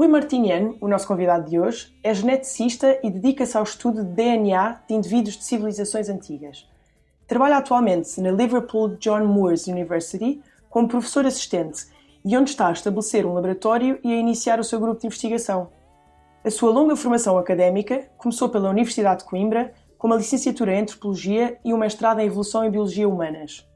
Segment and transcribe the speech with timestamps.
[0.00, 4.80] Rui Martiniano, o nosso convidado de hoje, é geneticista e dedica-se ao estudo de DNA
[4.88, 6.66] de indivíduos de civilizações antigas.
[7.26, 11.86] Trabalha atualmente na Liverpool John Moores University como professor assistente
[12.24, 15.68] e onde está a estabelecer um laboratório e a iniciar o seu grupo de investigação.
[16.42, 21.58] A sua longa formação académica começou pela Universidade de Coimbra, com uma licenciatura em Antropologia
[21.62, 23.68] e um mestrado em Evolução e Biologia Humanas.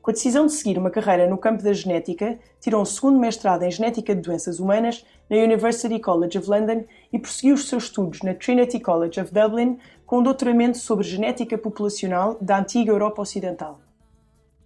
[0.00, 3.62] Com a decisão de seguir uma carreira no campo da genética, tirou um segundo mestrado
[3.62, 8.20] em Genética de Doenças Humanas na University College of London e prosseguiu os seus estudos
[8.22, 13.80] na Trinity College of Dublin com um doutoramento sobre genética populacional da antiga Europa Ocidental.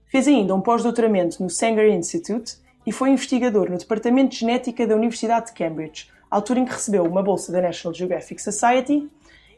[0.07, 4.97] Fez ainda um pós-doutoramento no Sanger Institute e foi investigador no Departamento de Genética da
[4.97, 9.09] Universidade de Cambridge, altura em que recebeu uma bolsa da National Geographic Society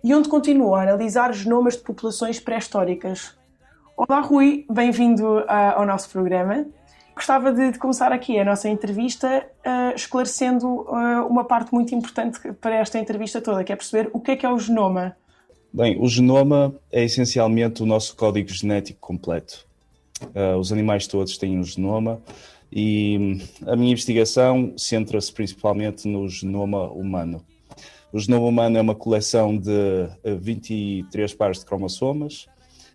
[0.03, 3.39] e onde continuou a analisar genomas de populações pré-históricas,
[4.03, 5.45] Olá, Rui, bem-vindo uh,
[5.77, 6.65] ao nosso programa.
[7.15, 12.41] Gostava de, de, começar aqui a nossa entrevista uh, esclarecendo uh, uma parte muito importante
[12.61, 15.17] para esta entrevista toda, que é perceber o que é que é o genoma.
[15.73, 19.65] Bem, o genoma é essencialmente o nosso código genético completo.
[20.59, 22.21] os animais todos têm um genoma
[22.73, 27.45] e a minha investigação centra-se principalmente no genoma humano.
[28.13, 32.49] O genoma humano é uma coleção de 23 pares de cromossomas,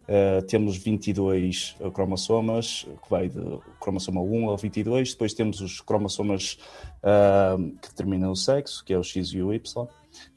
[0.08, 5.14] Uh, temos 22 cromossomas, que vai do cromossoma 1 ao 22.
[5.14, 6.60] Depois temos os cromossomas
[7.02, 9.88] uh, que determinam o sexo, que é o X e o Y.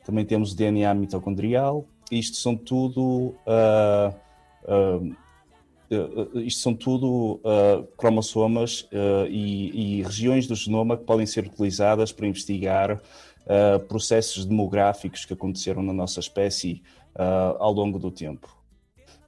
[0.04, 1.84] Também temos o DNA mitocondrial.
[2.10, 3.34] Isto são tudo.
[6.34, 7.40] Isto são tudo
[7.96, 8.88] cromossomas
[9.28, 13.00] e, e, regiões do genoma que podem ser utilizadas para investigar
[13.88, 16.82] processos demográficos que aconteceram na nossa espécie
[17.58, 18.57] ao longo do tempo.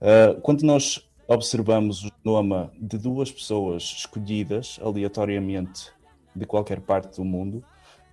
[0.00, 5.92] Uh, quando nós observamos o genoma de duas pessoas escolhidas aleatoriamente
[6.34, 7.62] de qualquer parte do mundo,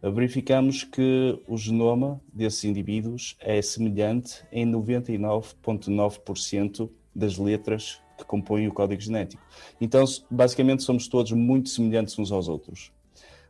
[0.03, 8.67] uh, verificamos que o genoma desses indivíduos é semelhante em 99,9% das letras que compõem
[8.67, 9.41] o código genético.
[9.79, 12.91] Então, basicamente, somos todos muito semelhantes uns aos outros.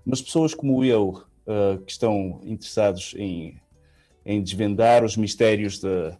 [0.06, 3.59] Mas pessoas como eu, uh, que estão interessados em,
[4.24, 6.16] em desvendar os mistérios da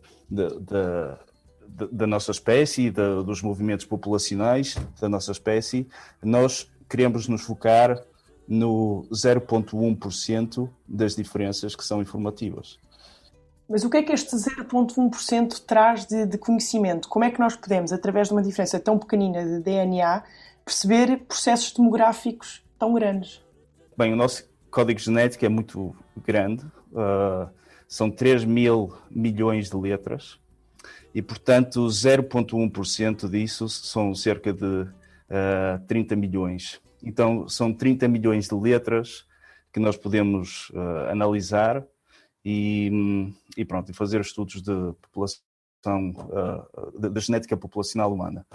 [2.08, 5.88] nossa espécie, da, dos movimentos populacionais da nossa espécie,
[6.24, 8.04] nós queremos nos focar
[8.48, 12.80] no 0,1% das diferenças que são informativas.
[13.70, 17.10] Mas o que é que este 0,1% traz de, de, conhecimento?
[17.10, 20.24] Como é que nós podemos, através de uma diferença tão pequenina de DNA,
[20.64, 23.44] perceber processos demográficos tão grandes?
[23.98, 25.94] Bem, o nosso código genético é muito
[26.26, 27.50] grande, uh,
[27.88, 30.40] são 3 mil milhões de letras,
[31.14, 34.94] e, portanto, 0,1% disso são cerca de uh,
[35.30, 36.82] eh, 30 milhões.
[37.04, 39.26] Então, são 30 milhões de letras
[39.72, 41.84] que nós podemos uh, analisar
[42.44, 42.92] e,
[43.56, 45.42] e, pronto, e fazer estudos de população,
[45.86, 48.46] uh, da genética populacional humana.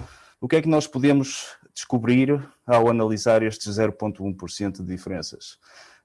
[0.40, 5.58] O que é que nós podemos descobrir ao analisar estes 0,1% de diferenças?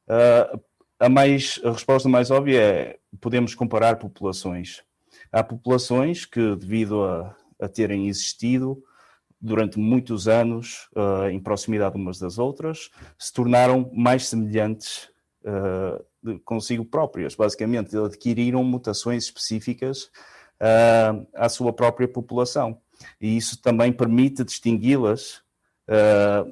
[0.08, 0.62] Uh,
[1.00, 4.84] a, mais, a resposta mais óbvia é podemos comparar populações.
[5.32, 8.82] Há populações que, devido a, a terem existido
[9.40, 15.10] durante muitos anos uh, em proximidade umas das outras, se tornaram mais semelhantes
[15.44, 17.36] uh, consigo próprias.
[17.36, 20.06] Basicamente, adquiriram mutações específicas
[20.62, 22.82] uh, à sua própria população.
[23.22, 25.46] E isso também permite distingui-las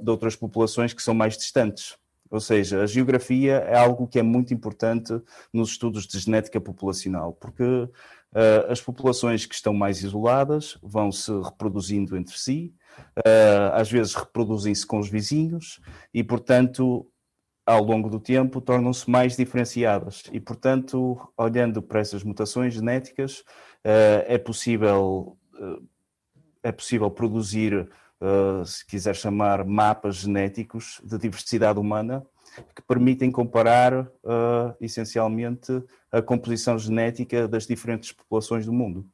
[0.02, 1.98] de outras populações que são mais distantes.
[2.30, 5.14] Ou seja, a geografia é algo que é muito importante
[5.52, 7.90] nos estudos de genética populacional, porque
[8.36, 12.76] Uh, as populações que estão mais isoladas vão se reproduzindo entre si,
[13.20, 15.80] uh, às vezes reproduzem-se com os vizinhos
[16.14, 17.10] e, portanto,
[17.66, 20.24] ao longo do tempo tornam-se mais diferenciadas.
[20.34, 25.38] E, portanto, olhando para essas mutações genéticas, uh, é possível
[26.62, 27.90] é possível produzir,
[28.66, 32.26] se quiser chamar, mapas genéticos de diversidade humana
[32.76, 39.06] que permitem comparar uh, essencialmente a composição genética das diferentes populações do mundo.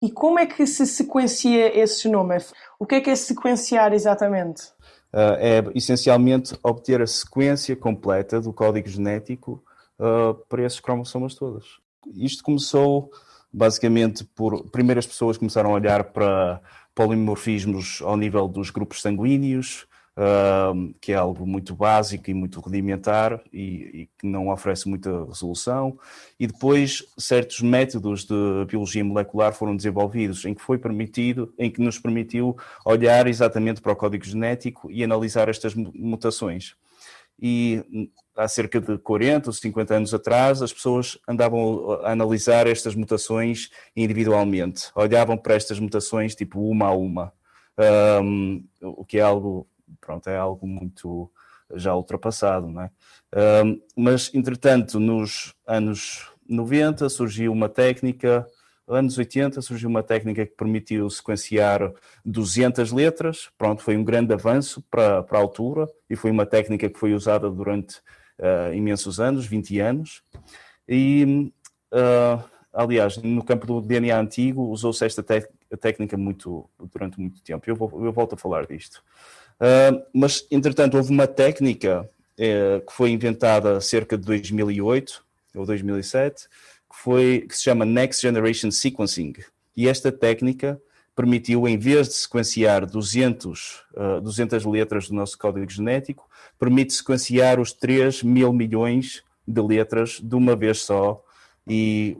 [0.00, 2.36] E como é que se sequencia esse genoma?
[2.78, 4.68] O que é que é sequenciar exatamente?
[5.12, 9.64] Uh, é essencialmente obter a sequência completa do código genético
[9.98, 11.80] uh, para esses cromossomas todos.
[12.14, 13.10] Isto começou
[13.52, 16.60] basicamente por primeiras pessoas começaram a olhar para
[16.94, 19.86] polimorfismos ao nível dos grupos sanguíneos,
[21.00, 25.98] que é algo muito básico e muito rudimentar e, e, que não oferece muita resolução.
[26.38, 28.34] E depois certos métodos de
[28.66, 33.92] biologia molecular foram desenvolvidos em que foi permitido, em que nos permitiu olhar exatamente para
[33.92, 36.74] o código genético e analisar estas mutações.
[37.40, 42.96] E há cerca de 40 ou 50 anos atrás, as pessoas andavam a analisar estas
[42.96, 47.32] mutações individualmente, olhavam para estas mutações tipo uma a uma,
[48.20, 49.68] um, o que é algo
[50.00, 51.30] pronto, é algo muito
[51.74, 52.90] já ultrapassado, não é?
[53.64, 58.46] Um, mas, entretanto, nos anos 90 surgiu uma técnica,
[58.86, 61.92] anos 80 surgiu uma técnica que permitiu sequenciar
[62.24, 66.88] 200 letras, pronto, foi um grande avanço para, para a altura e foi uma técnica
[66.88, 67.98] que foi usada durante
[68.38, 70.22] uh, imensos anos, 20 anos,
[70.88, 71.52] e,
[71.92, 72.42] uh,
[72.72, 75.22] aliás, no campo do DNA antigo usou-se esta
[75.78, 79.02] técnica muito, durante muito tempo, eu, vou, eu volto a falar disto.
[79.60, 82.08] Uh, mas, entretanto, houve uma técnica
[82.40, 85.24] eh, que foi inventada cerca de 2008
[85.56, 86.44] ou 2007,
[86.88, 89.34] que, foi, que se chama Next Generation Sequencing.
[89.76, 90.80] E esta técnica
[91.16, 97.58] permitiu, em vez de sequenciar 200, uh, 200 letras do nosso código genético, permite sequenciar
[97.58, 101.20] os 3 mil milhões de letras de uma vez só.
[101.66, 102.16] E,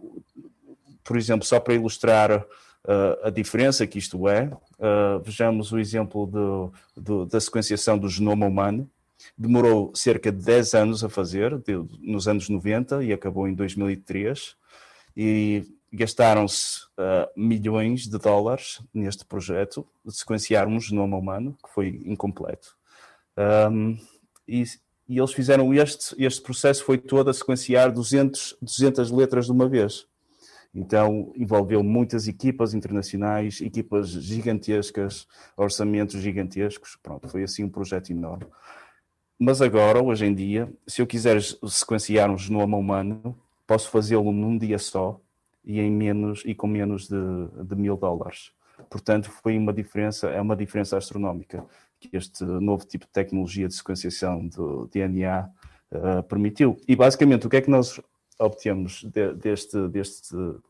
[1.05, 2.44] por exemplo, só para ilustrar
[2.88, 8.08] uh, a diferença que isto é, uh, vejamos o exemplo do, do, da sequenciação do
[8.08, 8.90] genoma humano.
[9.37, 14.56] Demorou cerca de 10 anos a fazer, de, nos anos 90, e acabou em 2003.
[15.17, 22.02] E gastaram-se uh, milhões de dólares neste projeto de sequenciar um genoma humano que foi
[22.05, 22.76] incompleto.
[23.70, 23.99] Um,
[24.46, 24.64] e,
[25.08, 29.69] e, eles fizeram este, este processo foi todo a sequenciar 200, 200 letras de uma
[29.69, 30.06] vez.
[30.75, 35.26] Então, envolveu muitas equipas internacionais, equipas gigantescas,
[35.56, 36.97] orçamentos gigantescos.
[37.03, 38.47] Pronto, foi assim um projeto enorme.
[39.38, 44.59] Mas agora, hoje em dia, se eu quiser sequenciar um genoma humano, posso fazê-lo num
[44.59, 45.20] dia só
[45.65, 47.17] e em menos e com menos de,
[47.64, 48.53] de mil dólares.
[48.91, 51.64] Portanto, foi uma diferença, é uma diferença astronómica
[52.00, 55.49] que este novo tipo de tecnologia de sequenciação do DNA
[55.93, 56.76] uh, permitiu.
[56.87, 58.00] E basicamente, o que é que nós
[58.38, 60.62] obtemos de, deste, deste uh,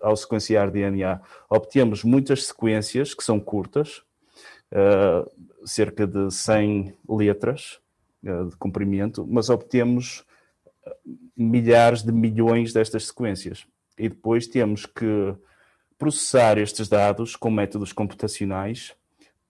[0.00, 1.20] ao sequenciar DNA,
[1.50, 4.02] obtemos muitas sequências que são curtas,
[4.72, 5.30] uh,
[5.66, 7.78] cerca de 100 letras
[8.24, 10.24] uh, de comprimento, mas obtemos
[11.36, 13.66] milhares de milhões destas sequências.
[13.98, 15.34] E depois temos que
[15.98, 18.94] processar estes dados com métodos computacionais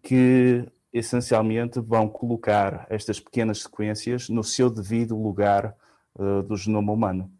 [0.02, 5.74] que essencialmente vão colocar estas pequenas sequências no seu devido lugar
[6.14, 7.32] uh, do genoma humano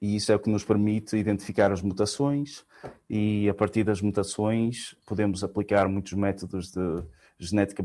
[0.00, 2.64] e isso é o que nos permite identificar as mutações
[3.08, 7.02] e a partir das mutações podemos aplicar muitos métodos de
[7.38, 7.84] genética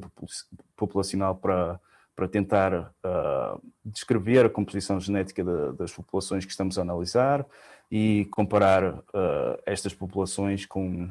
[0.75, 1.79] populacional para,
[2.15, 7.45] para tentar uh, descrever a composição genética de, das populações que estamos a analisar
[7.89, 11.09] e comparar uh, estas populações com,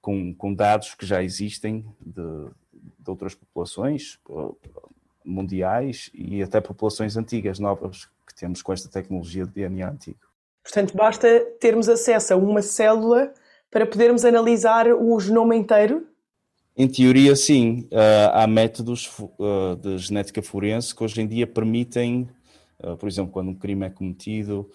[0.00, 2.22] com, com, dados que já existem de,
[2.98, 4.56] de outras populações uh,
[5.24, 10.25] mundiais e até populações antigas, novas, que temos com esta tecnologia de DNA antigo.
[10.66, 11.28] Portanto, basta
[11.60, 13.32] termos acesso a uma célula
[13.70, 16.08] para podermos analisar o genoma inteiro?
[16.76, 17.88] Em teoria, sim.
[17.92, 22.28] Uh, há métodos uh, de genética forense que hoje em dia permitem,
[22.82, 24.68] uh, por exemplo, quando um crime é cometido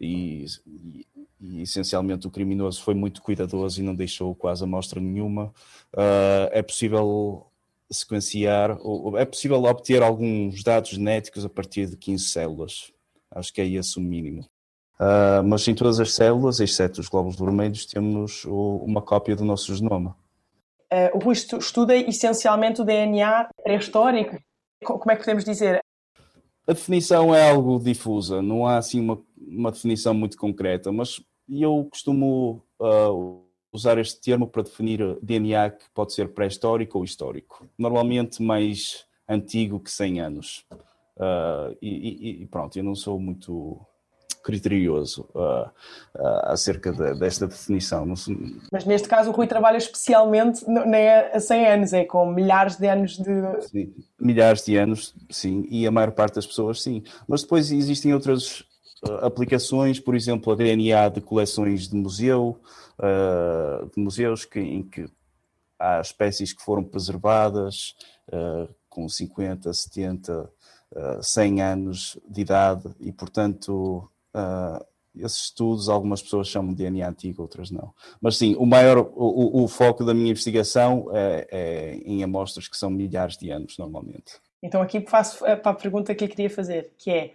[0.00, 1.06] e, e,
[1.38, 5.52] e, essencialmente o criminoso foi muito cuidadoso e não deixou quase amostra nenhuma,
[6.52, 7.46] é possível
[7.90, 12.90] sequenciar, ou é possível obter alguns dados genéticos a partir de 15 células.
[13.30, 14.48] Acho que é esse o mínimo.
[15.00, 19.44] Uh, mas em todas as células, exceto os glóbulos vermelhos, temos o, uma cópia do
[19.44, 20.16] nosso genoma.
[20.92, 24.38] Uh, o Rui estuda essencialmente o DNA pré-histórico.
[24.84, 25.80] Como é que podemos dizer?
[26.66, 31.86] A definição é algo difusa, não há assim uma, uma definição muito concreta, mas eu
[31.90, 37.66] costumo uh, usar este termo para definir DNA que pode ser pré-histórico ou histórico.
[37.76, 40.64] Normalmente mais antigo que 100 anos.
[41.16, 43.84] Uh, e, e, pronto, eu não sou muito
[44.44, 45.66] criterioso uh,
[46.14, 48.06] uh, acerca de, desta definição.
[48.70, 52.76] Mas neste caso o Rui trabalha especialmente não é a 100 anos, é com milhares
[52.76, 53.62] de anos de...
[53.62, 57.02] Sim, milhares de anos, sim, e a maior parte das pessoas sim.
[57.26, 58.60] Mas depois existem outras
[59.08, 62.60] uh, aplicações, por exemplo, a DNA de coleções de museu,
[63.92, 65.06] de museus que, em que
[65.76, 67.96] há espécies que foram preservadas
[68.88, 70.48] com 50, 70,
[71.20, 74.84] 100 anos de idade e, portanto, uh,
[75.16, 77.94] esses estudos, algumas pessoas chamam de DNA antigo, outras não.
[78.20, 82.66] Mas sim, o maior, o, o, o foco da minha investigação é, é, em amostras
[82.66, 84.40] que são milhares de anos, normalmente.
[84.62, 87.32] Então aqui faço para a pergunta que eu queria fazer, que é,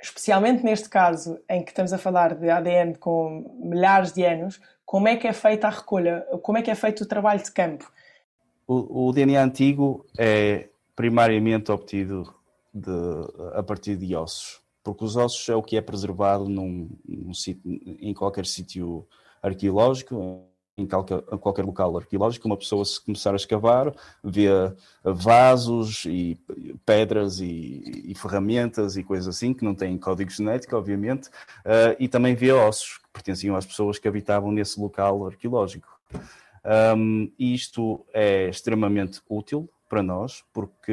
[0.00, 5.08] especialmente neste caso em que estamos a falar de ADN com milhares de anos, como
[5.08, 6.20] é que é feita a recolha?
[6.42, 7.90] Como é que é feito o trabalho de campo?
[8.68, 12.32] O, o DNA antigo é primariamente obtido
[12.72, 12.90] de,
[13.54, 17.60] a partir de ossos porque os ossos é o que é preservado num, num sítio,
[18.00, 19.04] em qualquer sítio
[19.42, 20.46] arqueológico,
[20.78, 24.46] em qualquer, qualquer, local arqueológico, uma pessoa se começar a escavar, vê
[25.02, 26.38] vasos e
[26.84, 32.06] pedras e, e ferramentas e coisas assim, que não têm código genético, obviamente, uh, e
[32.06, 35.88] também vê ossos que pertenciam às pessoas que habitavam nesse local arqueológico.
[36.96, 40.92] Um, isto é extremamente útil para nós, porque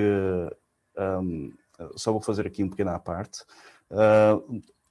[0.98, 1.52] um,
[1.96, 3.44] só vou fazer aqui um pequeno à parte.
[3.94, 4.40] Ah,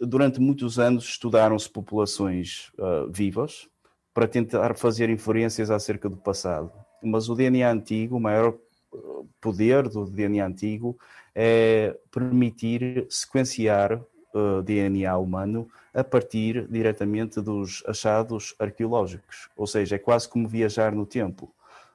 [0.00, 3.68] durante muitos anos estudaram-se populações uh, vivas
[4.12, 6.70] para tentar fazer inferências acerca do passado.
[7.02, 8.54] Mas o DNA antigo, o maior
[8.94, 8.98] ah,
[9.40, 10.98] poder do DNA antigo
[11.34, 14.00] é permitir sequenciar
[14.34, 19.48] uh, DNA humano a partir diretamente dos achados arqueológicos.
[19.56, 21.52] Ou seja, é quase como viajar no tempo.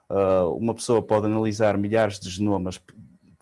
[0.10, 2.82] Uh, uma pessoa pode analisar milhares de genomas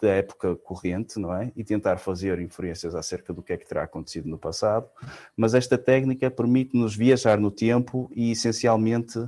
[0.02, 1.52] da época corrente, não é?
[1.56, 4.88] E tentar fazer inferências acerca do que é que terá acontecido no passado.
[5.36, 9.20] Mas esta técnica permite-nos viajar no tempo e, essencialmente,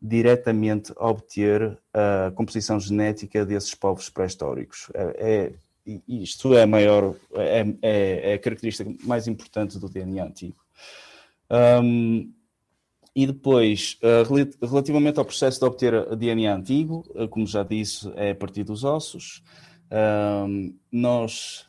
[0.00, 4.90] diretamente obter a composição genética desses povos pré-históricos.
[4.94, 5.52] É,
[5.86, 10.56] é, isto é a maior, é, é, é, a característica mais importante do DNA antigo.
[11.50, 12.32] Um,
[13.16, 18.30] e depois, uh, relativamente ao processo de obter DNA antigo, uh, como já disse, é
[18.30, 19.42] a partir dos ossos.
[19.90, 21.66] Um, nós,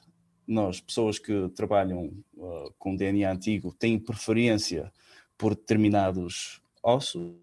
[0.47, 4.91] nós, pessoas que trabalham uh, com DNA antigo, têm preferência
[5.37, 7.33] por determinados ossos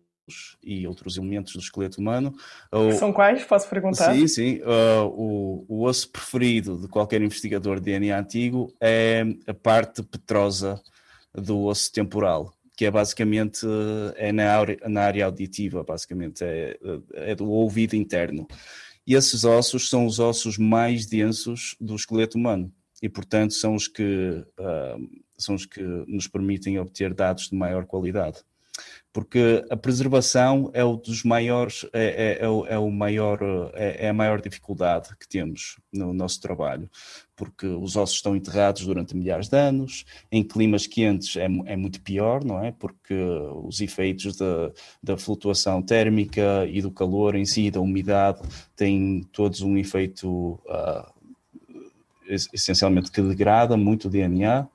[0.62, 2.34] e outros elementos do esqueleto humano.
[2.98, 3.44] São quais?
[3.44, 4.12] Posso perguntar?
[4.12, 4.60] Sim, sim.
[4.62, 10.82] Uh, o, o osso preferido de qualquer investigador de DNA antigo é a parte petrosa
[11.32, 13.66] do osso temporal que é basicamente
[14.16, 16.78] é na, área, na área auditiva, basicamente, é,
[17.14, 18.46] é do ouvido interno.
[19.06, 23.86] E esses ossos são os ossos mais densos do esqueleto humano e, portanto, são os
[23.86, 28.42] que, uh, são os que nos permitem obter dados de maior qualidade.
[29.16, 33.38] Porque a preservação é o dos maiores, é, é, é, o, é o maior,
[33.72, 36.90] é, é, a maior dificuldade que temos no nosso trabalho,
[37.34, 42.02] porque os ossos estão enterrados durante milhares de anos, em climas quentes é, é muito
[42.02, 42.72] pior, não é?
[42.72, 43.14] Porque
[43.64, 44.70] os efeitos da,
[45.02, 48.42] da flutuação térmica e do calor em si, da umidade,
[48.76, 51.10] têm todos um efeito uh,
[52.52, 54.68] essencialmente que degrada muito o DNA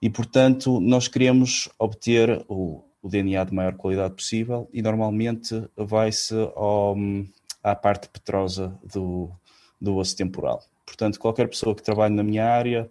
[0.00, 6.34] e, portanto, nós queremos obter o, o DNA de maior qualidade possível e normalmente vai-se
[7.62, 9.30] à parte petrosa do,
[9.78, 10.64] do osso temporal.
[10.86, 12.90] Portanto, qualquer pessoa que trabalhe na minha área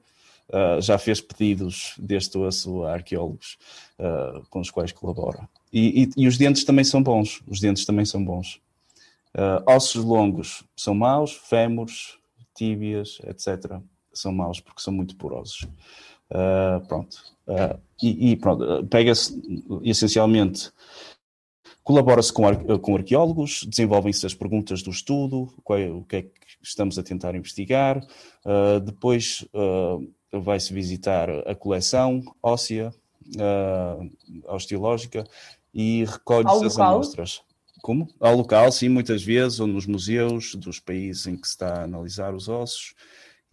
[0.50, 3.58] uh, já fez pedidos deste osso a arqueólogos
[3.98, 5.50] uh, com os quais colabora.
[5.72, 7.41] E, e, e, os dentes também são bons.
[7.48, 8.62] Os dentes também são bons.
[9.34, 12.20] Uh, ossos longos são maus, fémures,
[12.55, 13.79] tíbias, etc.
[14.13, 15.67] São maus porque são muito porosos.
[16.88, 17.18] Pronto.
[18.02, 19.40] e, e pronto, pega-se
[19.84, 20.72] essencialmente
[21.84, 22.44] Colabora-se com,
[22.80, 27.04] com arqueólogos, desenvolvem-se as perguntas do estudo, qual, é, o que é que estamos a
[27.04, 27.98] tentar investigar.
[28.46, 32.94] Uh, depois uh, vai-se visitar a coleção óssea,
[33.36, 34.10] uh,
[34.48, 35.25] osteológica,
[35.74, 37.42] e recolhe-se as amostras.
[37.82, 38.08] Como?
[38.18, 41.84] Ao local, sim, muitas vezes, ou nos museus dos países em que se está a
[41.84, 42.94] analisar os ossos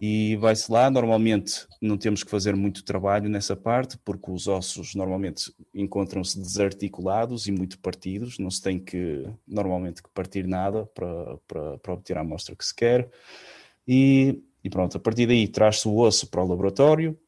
[0.01, 0.91] e vai-se lá.
[0.91, 7.47] Normalmente não temos que fazer muito trabalho nessa parte, porque os ossos normalmente encontram-se desarticulados
[7.47, 12.17] e muito partidos, não se tem que normalmente que partir nada para, para, para obter
[12.17, 13.11] a amostra que se quer.
[13.87, 17.19] E, e pronto, a partir daí traz-se o osso para o laboratório.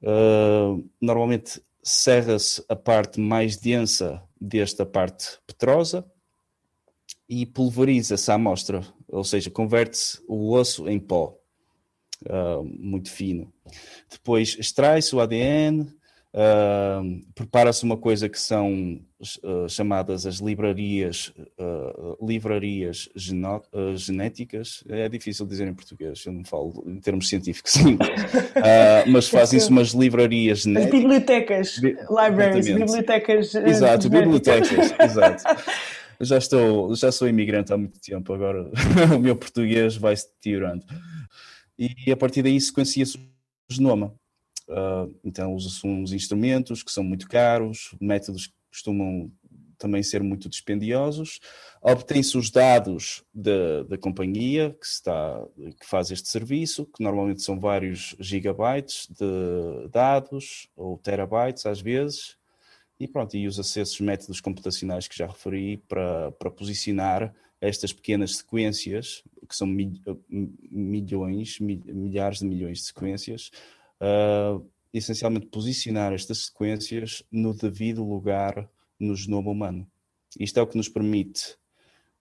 [0.00, 6.04] Uh, normalmente serra-se a parte mais densa desta parte petrosa
[7.28, 11.41] e pulveriza-se a amostra, ou seja, converte-se o osso em pó
[12.28, 13.52] uh, muito fino.
[14.10, 19.00] Depois extrai-se o ADN, uh, prepara-se uma coisa que são
[19.42, 21.32] uh, chamadas as livrarias,
[22.20, 23.08] livrarias
[23.96, 24.84] genéticas.
[24.88, 27.74] É difícil dizer em português, eu não falo em termos científicos,
[29.08, 30.94] mas fazem-se umas livrarias genéticas.
[30.94, 33.54] As bibliotecas, Bi libraries, bibliotecas.
[33.54, 35.44] Exato, bibliotecas, exato
[36.22, 38.70] já estou, já sou imigrante há muito tempo, agora
[39.16, 40.84] o meu português vai-se deteriorando
[42.06, 43.20] e a partir daí sequencia-se o
[43.68, 44.14] genoma.
[44.68, 49.30] uh, então usam-se uns instrumentos que são muito caros, métodos que costumam
[49.82, 51.40] também ser muito dispendiosos.
[51.82, 55.44] Obtém-se os dados da, da companhia que, está,
[55.80, 62.36] que faz este serviço, que normalmente são vários gigabytes de dados, ou terabytes às vezes,
[63.00, 68.38] e pronto, e usa-se esses métodos computacionais que já referi para, para posicionar estas pequenas
[68.38, 73.52] sequências, que são milhões, milhares de milhões de sequências,
[74.00, 79.86] uh, essencialmente posicionar estas sequências no devido lugar no genoma humano.
[80.38, 81.56] Isto é o que nos permite,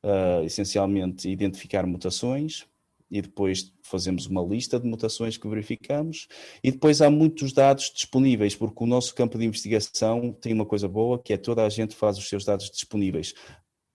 [0.03, 2.67] uh, essencialmente, identificar mutações
[3.09, 6.27] e depois fazemos uma lista de mutações que verificamos
[6.63, 10.87] e depois há muitos dados disponíveis, porque o nosso campo de investigação tem uma coisa
[10.87, 13.33] boa, que é toda a gente faz os seus dados disponíveis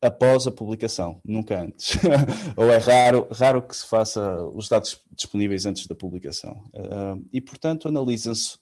[0.01, 1.97] após a publicação, nunca antes.
[2.57, 6.63] Ou é raro, raro que se faça os dados disponíveis antes da publicação.
[6.75, 8.59] Uh, e, portanto, analisam-se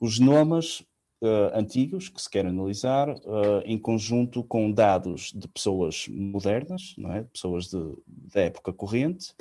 [0.00, 0.80] os genomas
[1.22, 7.12] uh, antigos que se quer analisar uh, em conjunto com dados de pessoas modernas, não
[7.12, 7.22] é?
[7.24, 9.34] pessoas de, da época corrente,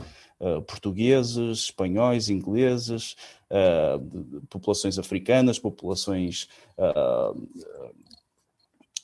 [0.67, 3.15] portugueses, espanhóis, ingleses,
[4.49, 6.49] populações africanas, populações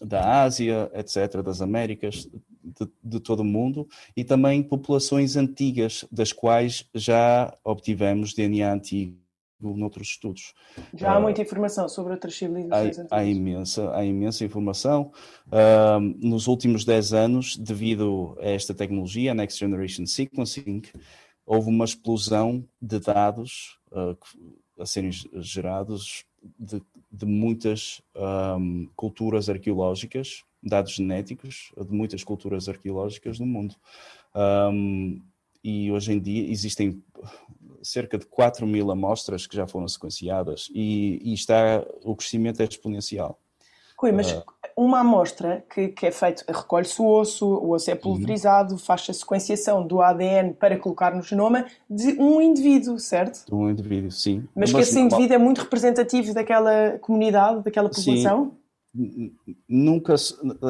[0.02, 2.28] da Ásia, etc., das Américas,
[2.64, 9.22] de, de, todo o mundo, e também populações antigas, das quais já obtivemos DNA antigo
[9.62, 10.54] noutros estudos.
[10.96, 15.12] Já há uh, muita informação sobre outras civilizações há, há imensa, há imensa informação.
[15.48, 20.82] Uh, nos últimos 10 anos, devido a esta tecnologia, a Next Generation Sequencing,
[21.46, 24.18] houve uma explosão de dados uh,
[24.80, 26.26] a serem gerados
[26.60, 26.82] de,
[27.12, 33.76] de muitas um, culturas arqueológicas, dados genéticos de muitas culturas arqueológicas no mundo.
[34.36, 35.22] Um,
[35.64, 37.04] e hoje em dia existem
[37.84, 42.66] cerca de 4 mil amostras que já foram sequenciadas e, e está, o crescimento é
[42.66, 43.40] exponencial.
[43.98, 44.44] Rui, mas uh,
[44.84, 49.14] uma amostra que, que é feito, recolhe-se o osso, o osso é pulverizado, faz a
[49.14, 53.46] sequenciação do ADN para colocar no genoma de um indivíduo, certo?
[53.46, 54.44] De um indivíduo, sim.
[54.56, 58.46] Mas, mas que esse indivíduo é muito representativo daquela comunidade, daquela população?
[58.46, 58.62] Sim
[59.70, 60.16] nunca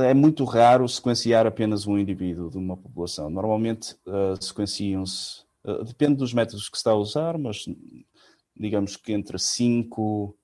[0.08, 3.32] é muito raro sequenciar apenas um indivíduo de uma população.
[3.32, 7.66] Normalmente uh, sequenciam-se eh, depende dos métodos que se está a usar, mas
[8.56, 10.41] digamos que entre 5 e,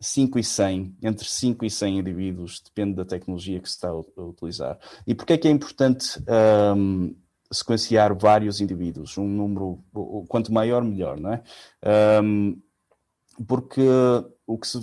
[0.00, 4.22] 5 e 100, entre 5 e 100 indivíduos, depende da tecnologia que se está a,
[4.22, 4.78] utilizar.
[5.06, 6.22] E porquê é que é importante
[6.76, 7.14] um,
[7.52, 9.16] sequenciar vários indivíduos?
[9.18, 9.82] Um número,
[10.28, 11.42] quanto maior, melhor, não é?
[12.22, 12.60] Um,
[13.46, 13.82] porque
[14.48, 14.78] o que se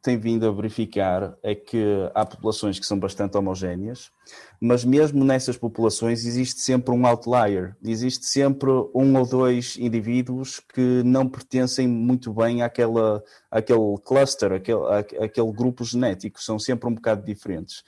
[0.00, 4.10] tem vindo a verificar é que há populações que são bastante homogéneas,
[4.58, 11.02] mas mesmo nessas populações existe sempre um outlier, existe sempre um ou dois indivíduos que
[11.04, 14.86] não pertencem muito bem àquela, àquele cluster, àquele,
[15.22, 17.84] àquele grupo genético, são sempre um bocado diferentes.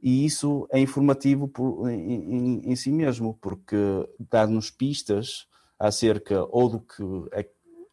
[0.00, 3.76] E isso é informativo por, em, em, em si mesmo, porque
[4.30, 7.44] dá-nos pistas acerca ou do que é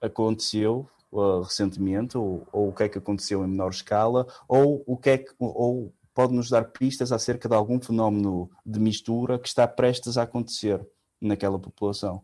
[0.02, 4.98] aconteceu uh, recentemente, ou, ou, o que é que aconteceu em menor escala, ou o
[4.98, 9.48] que é que, ou pode nos dar pistas acerca de algum fenómeno de mistura que
[9.48, 10.86] está prestes a acontecer
[11.22, 12.22] naquela população.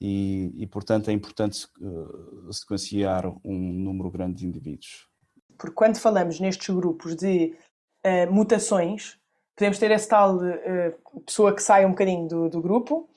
[0.00, 5.08] E, e portanto, é importante uh, sequenciar um número grande de indivíduos.
[5.56, 7.54] Porque quando falamos nestes grupos de
[8.04, 9.16] uh, mutações,
[9.56, 13.08] podemos ter essa tal uh, pessoa que sai um bocadinho do, do grupo,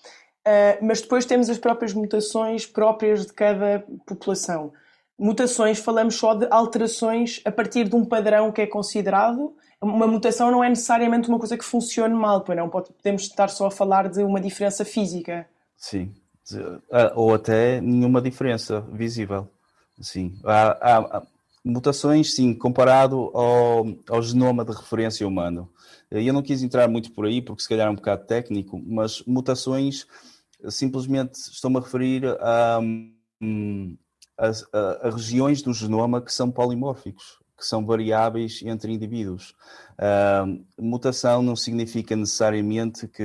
[0.80, 4.72] mas depois temos as próprias mutações próprias de cada população.
[5.18, 9.56] Mutações, falamos só de alterações a partir de um padrão que é considerado.
[9.82, 12.70] Uma mutação não é necessariamente uma coisa que funcione mal, pois não?
[12.70, 15.48] Podemos estar só a falar de uma diferença física.
[15.78, 16.14] Sim,
[16.92, 19.48] ah, ou até nenhuma diferença visível.
[20.02, 21.24] Sim, há, há, há
[21.64, 25.70] mutações, sim, comparado ao, ao genoma de referência humano.
[26.12, 29.24] Eu não quis entrar muito por aí, porque se calhar é um bocado técnico, mas
[29.26, 30.06] mutações
[30.70, 32.80] simplesmente estou-me a referir a,
[34.40, 39.56] hum, a, a, regiões do genoma que são polimórficos, que são variáveis entre indivíduos.
[39.98, 43.24] Uh, mutação não significa necessariamente que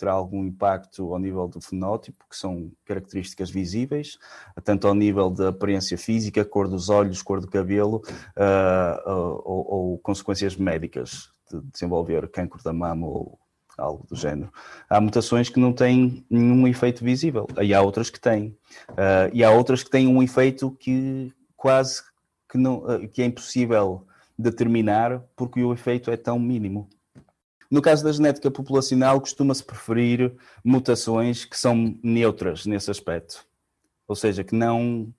[0.00, 4.18] terá algum impacto ao nível do fenótipo, que são características visíveis,
[4.64, 8.02] tanto ao nível da aparência física, cor dos olhos, cor do cabelo,
[8.36, 13.38] uh, ou, ou, consequências médicas de desenvolver cancro da mama ou
[13.80, 14.52] algo do género.
[14.88, 18.56] Há mutações que não têm nenhum efeito visível, e há outras que têm.
[18.90, 22.02] Uh, e há outras que têm um efeito que quase
[22.48, 24.06] que, não, uh, que é impossível
[24.38, 26.88] determinar porque o efeito é tão mínimo.
[27.70, 33.44] No caso da genética populacional, costuma-se preferir mutações que são neutras nesse aspecto.
[34.08, 35.14] Ou seja, que não,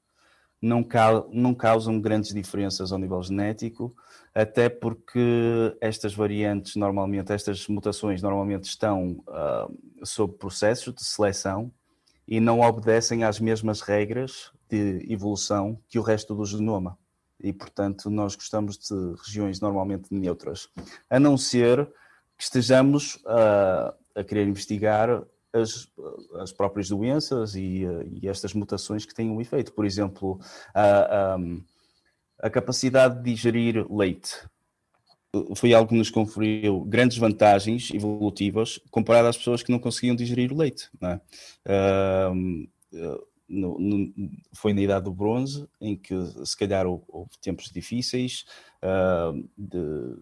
[0.62, 0.86] não,
[1.32, 3.96] não causam grandes diferenças ao nível genético,
[4.34, 11.72] até porque estas variantes normalmente, estas mutações normalmente estão uh, sob processos de seleção
[12.28, 16.98] e não obedecem às mesmas regras de evolução que o resto do genoma.
[17.44, 20.70] E, portanto, nós gostamos de regiões normalmente neutras,
[21.10, 21.86] a não ser
[22.38, 25.88] que estejamos uh, a querer investigar as,
[26.40, 27.84] as próprias doenças e,
[28.22, 29.74] e, estas mutações que têm um efeito.
[29.74, 30.40] Por exemplo,
[30.74, 31.38] a, a,
[32.44, 34.38] a capacidade de digerir leite
[35.56, 40.52] foi algo que nos conferiu grandes vantagens evolutivas comparado às pessoas que não conseguiam digerir
[40.52, 40.90] o leite.
[41.02, 41.20] É?
[42.34, 42.70] Uh,
[43.48, 44.14] no, no,
[44.54, 48.46] foi na idade do bronze, em que se calhar houve, tempos difíceis
[48.82, 50.18] uh, de,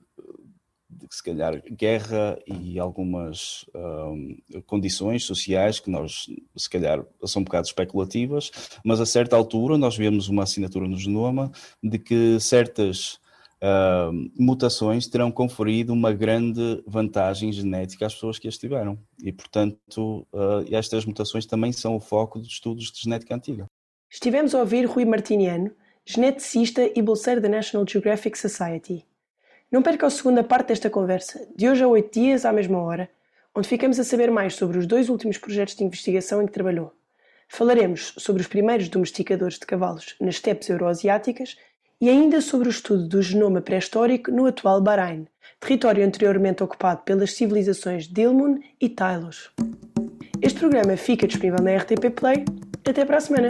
[1.09, 7.67] se calhar guerra e algumas uh, condições sociais que nós se calhar são um bocado
[7.67, 8.51] especulativas,
[8.83, 11.51] mas a certa altura nós vemos uma assinatura no genoma
[11.83, 13.19] de que certas
[13.63, 18.97] uh, mutações terão conferido uma grande vantagem genética às pessoas que as tiveram.
[19.23, 23.65] E, portanto, uh, estas mutações também são o foco dos estudos de genética antiga.
[24.11, 25.71] Estivemos a ouvir Rui Martiniano,
[26.05, 29.05] geneticista e bolseiro da National Geographic Society.
[29.71, 33.07] Não perca a segunda parte desta conversa, de hoje a oito dias, à mesma hora,
[33.53, 36.91] onde ficamos a saber mais sobre os dois últimos projetos de investigação em que trabalhou.
[37.47, 41.55] Falaremos sobre os primeiros domesticadores de cavalos nas estepes euroasiáticas
[42.01, 45.27] e ainda sobre o estudo do genoma pré-histórico no atual Bahrein,
[45.59, 49.51] território anteriormente ocupado pelas civilizações Dilmun e Tailus.
[50.41, 52.45] Este programa fica disponível na RTP Play.
[52.87, 53.49] Até para a semana!